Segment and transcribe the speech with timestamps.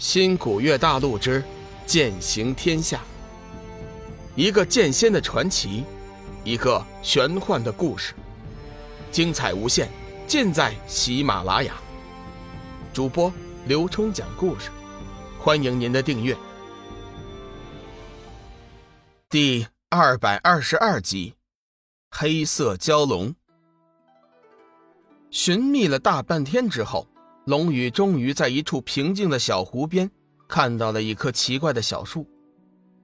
[0.00, 1.44] 新古月大陆之
[1.84, 3.02] 剑行天下，
[4.34, 5.84] 一个剑仙的传奇，
[6.42, 8.14] 一个玄幻的故事，
[9.12, 9.90] 精彩无限，
[10.26, 11.74] 尽在喜马拉雅。
[12.94, 13.30] 主播
[13.66, 14.70] 刘冲讲故事，
[15.38, 16.34] 欢迎您的订阅。
[19.28, 21.34] 第二百二十二集，
[22.10, 23.34] 黑色蛟龙。
[25.30, 27.06] 寻觅了大半天之后。
[27.46, 30.08] 龙宇终于在一处平静的小湖边
[30.46, 32.26] 看到了一棵奇怪的小树，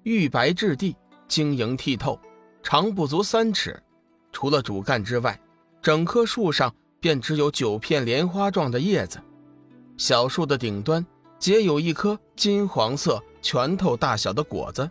[0.02, 0.94] 玉白质地，
[1.26, 2.20] 晶莹剔透，
[2.62, 3.82] 长不足三尺。
[4.30, 5.40] 除了主干之外，
[5.80, 9.18] 整棵树上便只有九片莲花状的叶子。
[9.96, 11.04] 小树的顶端
[11.38, 14.88] 结有一颗金黄色、拳头大小的果子，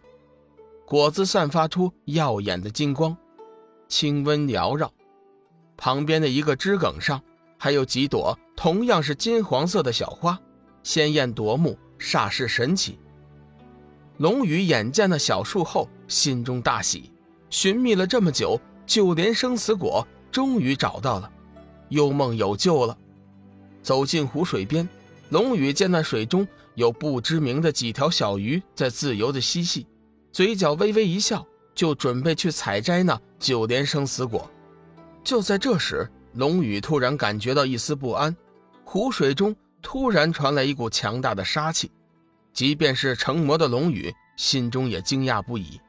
[0.86, 3.16] 果子散发出耀眼的金光，
[3.88, 4.92] 清温缭绕。
[5.78, 7.22] 旁边的一个枝梗上。
[7.66, 10.40] 还有几朵同样是金黄色的小花，
[10.84, 13.00] 鲜艳夺目，煞是神奇。
[14.18, 17.12] 龙宇眼见那小树后，心中大喜，
[17.50, 21.32] 寻觅了这么久，九莲生死果终于找到了，
[21.90, 22.96] 幽梦有救了。
[23.82, 24.88] 走进湖水边，
[25.30, 29.88] 龙宇见那水中有不知名的几条小鱼在自由的嬉戏，
[30.32, 34.48] 嘴角微微一笑，就准备去采摘那九莲生死果。
[35.24, 38.36] 就在这时，龙宇突然感觉到一丝不安，
[38.84, 41.90] 湖水中突然传来一股强大的杀气，
[42.52, 45.80] 即便是成魔的龙宇心中也惊讶不已。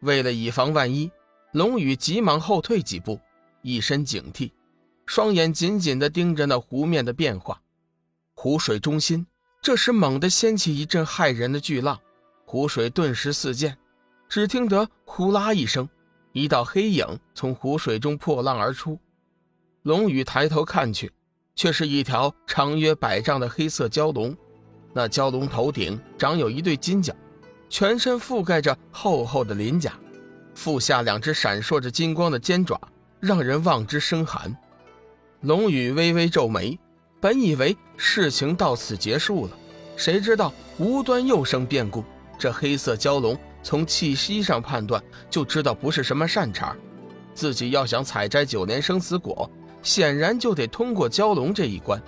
[0.00, 1.10] 为了以防万一，
[1.52, 3.20] 龙宇急忙后退几步，
[3.60, 4.50] 一身警惕，
[5.04, 7.60] 双眼紧紧地盯着那湖面的变化。
[8.32, 9.26] 湖水中心
[9.60, 12.00] 这时猛地掀起一阵骇人的巨浪，
[12.46, 13.76] 湖水顿时四溅，
[14.30, 15.86] 只听得呼啦一声，
[16.32, 18.98] 一道黑影从湖水中破浪而出。
[19.82, 21.10] 龙宇抬头看去，
[21.54, 24.36] 却是一条长约百丈的黑色蛟龙。
[24.92, 27.14] 那蛟龙头顶长有一对金角，
[27.68, 29.92] 全身覆盖着厚厚的鳞甲，
[30.54, 32.80] 腹下两只闪烁着金光的尖爪，
[33.20, 34.54] 让人望之生寒。
[35.42, 36.76] 龙宇微微皱眉，
[37.20, 39.52] 本以为事情到此结束了，
[39.96, 42.04] 谁知道无端又生变故。
[42.38, 46.76] 这黑色蛟龙从气息上判断，就知道不是什么善茬。
[47.34, 49.48] 自己要想采摘九年生死果。
[49.88, 51.98] 显然就得通过蛟龙这一关。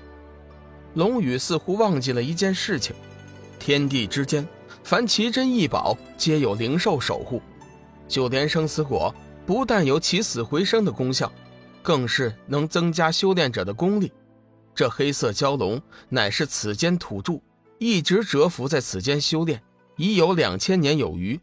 [0.97, 2.95] 龙宇似乎忘记了一件事情：
[3.59, 4.47] 天地之间，
[4.85, 7.41] 凡奇珍异宝，皆有灵兽守护。
[8.07, 9.15] 九莲生死果
[9.47, 11.33] 不但有起死回生的功效，
[11.83, 14.13] 更是能增加修炼者的功力。
[14.75, 15.81] 这黑色蛟龙
[16.11, 17.41] 乃是此间土著，
[17.79, 19.59] 一直蛰伏在此间修炼，
[19.97, 21.41] 已有两千年有余。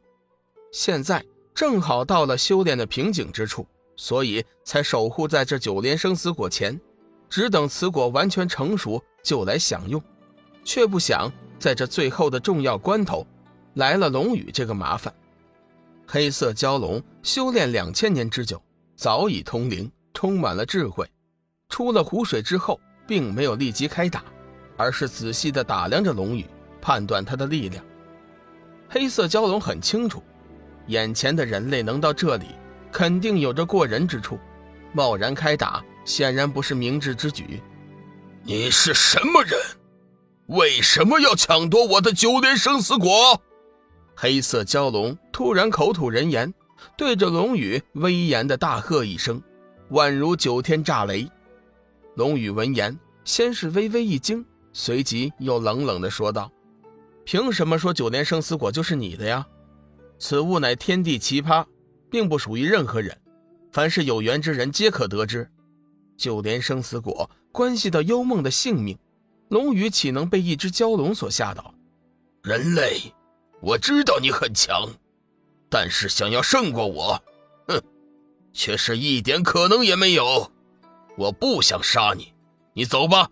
[0.71, 1.25] 现在
[1.55, 3.65] 正好到了修炼的瓶颈之处。
[3.97, 6.79] 所以才守护在这九莲生死果前，
[7.29, 10.01] 只等此果完全成熟就来享用，
[10.63, 13.27] 却不想在这最后的重要关头，
[13.73, 15.13] 来了龙宇这个麻烦。
[16.05, 18.61] 黑色蛟龙修炼两千年之久，
[18.95, 21.05] 早已通灵，充满了智慧。
[21.67, 24.23] 出了湖水之后，并没有立即开打，
[24.77, 26.45] 而是仔细地打量着龙宇，
[26.79, 27.83] 判断他的力量。
[28.87, 30.23] 黑色蛟龙很清楚，
[30.85, 32.45] 眼前的人类能到这里。
[32.91, 34.39] 肯定有着过人之处，
[34.93, 37.61] 贸然开打显然不是明智之举。
[38.43, 39.59] 你是什么人？
[40.47, 43.41] 为什么要抢夺我的九莲生死果？
[44.15, 46.51] 黑色蛟龙突然口吐人言，
[46.97, 49.41] 对着龙宇威严的大喝一声，
[49.91, 51.29] 宛如九天炸雷。
[52.15, 54.43] 龙宇闻言，先是微微一惊，
[54.73, 56.49] 随即又冷冷地说道
[57.25, 59.45] ：“凭什么说九莲生死果就是你的呀？
[60.17, 61.63] 此物乃天地奇葩。”
[62.09, 63.17] 并不属于任何人，
[63.71, 65.49] 凡是有缘之人皆可得知。
[66.17, 68.97] 九莲生死果关系到幽梦的性命，
[69.49, 71.73] 龙宇岂能被一只蛟龙所吓倒？
[72.43, 73.13] 人类，
[73.61, 74.89] 我知道你很强，
[75.69, 77.21] 但是想要胜过我，
[77.67, 77.81] 哼，
[78.53, 80.51] 却是一点可能也没有。
[81.17, 82.33] 我不想杀你，
[82.73, 83.29] 你走吧。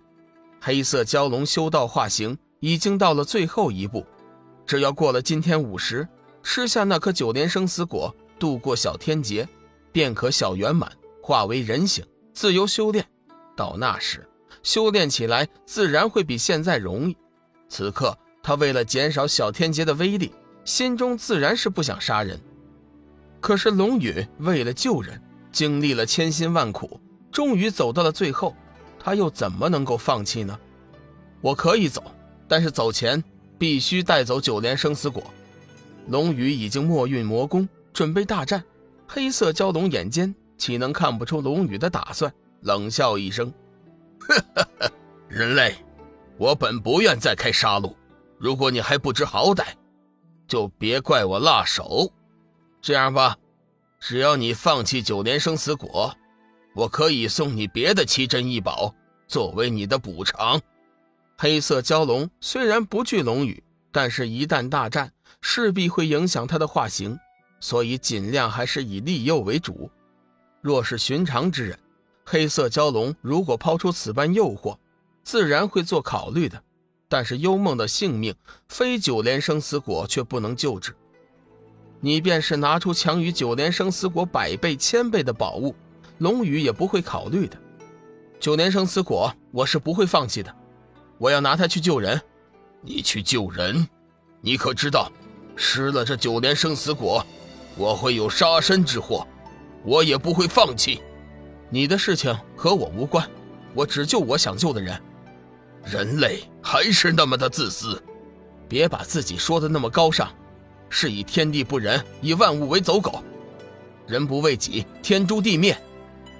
[0.59, 4.05] 黑色蛟龙修道化形已经到了最后一步，
[4.65, 6.07] 只要过了今天午时，
[6.43, 8.13] 吃下那颗九莲生死果。
[8.45, 9.49] 度过小天劫，
[9.91, 13.03] 便可小圆满，化为人形，自由修炼。
[13.55, 14.23] 到那时，
[14.61, 17.17] 修炼起来自然会比现在容易。
[17.67, 20.31] 此刻，他为了减少小天劫的威力，
[20.63, 22.39] 心中自然是不想杀人。
[23.41, 25.19] 可是龙宇为了救人，
[25.51, 27.01] 经历了千辛万苦，
[27.31, 28.55] 终于走到了最后，
[28.99, 30.55] 他又怎么能够放弃呢？
[31.41, 32.03] 我可以走，
[32.47, 33.23] 但是走前
[33.57, 35.23] 必须带走九莲生死果。
[36.09, 37.67] 龙宇已经墨运魔功。
[37.95, 38.61] 准备大战，
[39.07, 42.31] 黑色蛟龙眼尖，岂能看不出龙宇的打算？
[42.63, 43.53] 冷笑一声
[45.29, 45.77] ：“人类，
[46.37, 47.95] 我本不愿再开杀戮。
[48.37, 49.67] 如果你还不知好歹，
[50.45, 52.11] 就别怪我辣手。
[52.81, 53.37] 这样吧，
[53.97, 56.13] 只要你放弃九连生死果，
[56.75, 58.93] 我可以送你别的奇珍异宝
[59.25, 60.59] 作为你的补偿。
[61.37, 67.17] 黑色蛟龙虽然不惧龙宇，但是一旦大战，势必会影响他的化形，
[67.65, 69.89] 所以尽量还是以利诱为主。
[70.61, 71.79] 若是寻常之人，
[72.23, 74.77] 黑色蛟龙如果抛出此般诱惑，
[75.23, 76.61] 自然会做考虑的。
[77.09, 78.35] 但是幽梦的性命，
[78.67, 80.95] 非九连生死果却不能救治。
[81.99, 85.73] 你便是拿出强于九连生死果百倍、千倍的宝物，
[86.19, 87.57] 龙宇也不会考虑的。
[88.39, 90.55] 九连生死果，我是不会放弃的。
[91.17, 92.21] 我要拿它去救人。
[92.83, 93.87] 你去救人？
[94.39, 95.11] 你可知道，
[95.55, 97.25] 失了这九连生死果，
[97.75, 99.25] 我会有杀身之祸。
[99.83, 101.01] 我也不会放弃。
[101.69, 103.29] 你的事情和我无关，
[103.73, 104.99] 我只救我想救的人。
[105.83, 108.01] 人类还是那么的自私，
[108.67, 110.27] 别把自己说的那么高尚，
[110.89, 113.23] 是以天地不仁，以万物为走狗，
[114.07, 115.77] 人不为己，天诛地灭。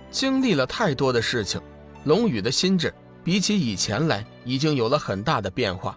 [0.10, 1.62] 经历了太多的事情，
[2.06, 2.92] 龙宇的心智
[3.24, 5.96] 比起以前来已经有了很大的变化。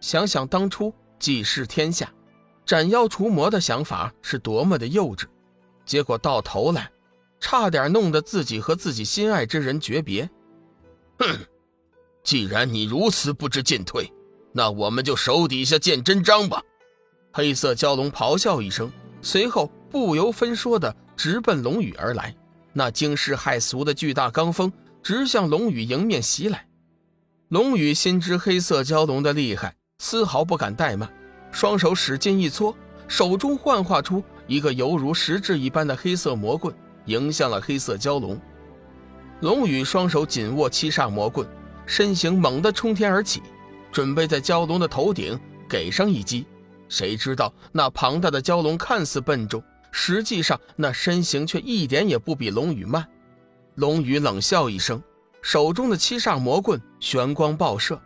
[0.00, 2.12] 想想当初济世天下、
[2.66, 5.24] 斩妖除魔的想法是多么的幼稚，
[5.84, 6.90] 结果到头来，
[7.38, 10.28] 差点弄得自己和自己心爱之人诀别。
[11.18, 11.26] 哼！
[12.22, 14.10] 既然你如此不知进退，
[14.50, 16.62] 那我们就手底下见真章吧！
[17.32, 18.90] 黑色蛟龙咆哮一声，
[19.20, 22.34] 随后不由分说的直奔龙宇而来。
[22.72, 24.72] 那惊世骇俗的巨大罡风
[25.02, 26.66] 直向龙宇迎面袭来。
[27.48, 31.12] 龙宇心知黑色蛟龙的厉害，丝毫不敢怠慢，
[31.54, 36.74] 双手使劲一搓，手中幻化出一个犹如实质一般的黑色魔棍，
[37.04, 38.36] 迎向了黑色蛟龙。
[39.40, 41.46] 龙宇双手紧握七煞魔棍。
[41.86, 43.40] 身形猛地冲天而起，
[43.92, 46.44] 准备在蛟龙的头顶给上一击。
[46.88, 49.62] 谁知道那庞大的蛟龙看似笨重，
[49.92, 53.06] 实际上那身形却一点也不比龙宇慢。
[53.76, 55.00] 龙宇冷笑一声，
[55.40, 58.00] 手中的七煞魔棍玄光爆射，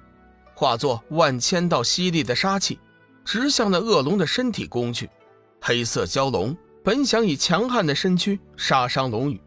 [0.55, 2.81] 化作万千道犀利的杀气，
[3.29, 5.11] 直向那恶龙的身体攻去。
[5.61, 9.39] 黑色蛟龙本想以强悍的身躯杀伤龙宇。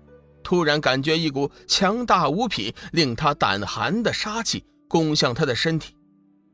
[0.44, 5.95] 突然感觉一股强大无匹、令他胆寒的杀气攻向他的身体，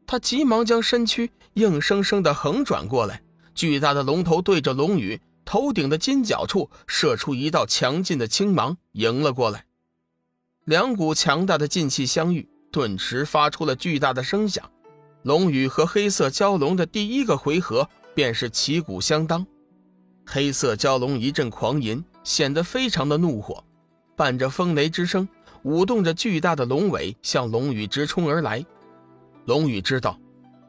[0.05, 3.21] 他急忙将身躯硬生生的横转过来，
[3.53, 9.65] 巨大的龙头对着龙宇头顶的金角处射出一道强劲的青芒，迎了过来。
[10.63, 14.69] 两股强大的劲气相遇，顿时发出了巨大的声响。
[15.27, 19.45] 龙宇和黑色蛟龙的第一个回合便是旗鼓相当，
[20.25, 23.61] 黑色蛟龙一阵狂吟，显得非常的怒火。
[24.15, 25.27] 伴着风雷之声，
[25.63, 28.65] 舞动着巨大的龙尾向龙宇直冲而来。
[29.43, 30.17] 龙宇知道，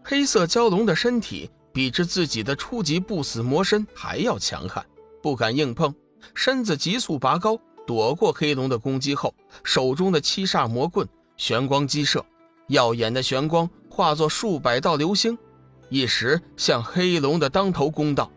[0.02, 4.84] 黑色蛟龙的身体比之自己的初级不死魔身还要强悍，
[5.22, 5.94] 不敢硬碰，
[6.34, 7.56] 身子急速拔高，
[7.86, 9.32] 躲过黑龙的攻击后，
[9.62, 12.26] 手中的七煞魔棍玄光激射，
[12.66, 15.36] 耀眼的玄光化作数百道流星，
[15.88, 18.30] 一时向黑龙的当头攻到。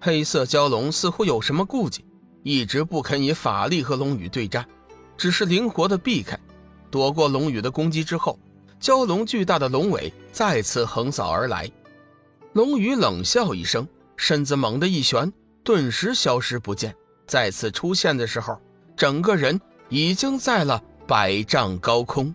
[0.00, 2.04] 黑色蛟龙似乎有什么顾忌。
[2.42, 4.66] 一直不肯以法力和龙宇对战，
[5.16, 6.36] 只是灵活的避开，
[6.90, 8.36] 躲过龙宇的攻击之后，
[8.80, 11.70] 蛟龙巨大的龙尾再次横扫而来。
[12.54, 13.86] 龙宇冷笑一声，
[14.16, 15.32] 身子猛地一旋，
[15.62, 16.92] 顿时消失不见。
[17.28, 18.60] 再次出现的时候，
[18.96, 22.34] 整个人已经在了百丈高空。